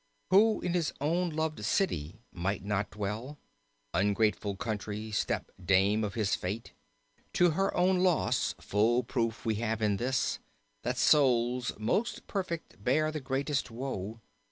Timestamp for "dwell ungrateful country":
2.89-5.11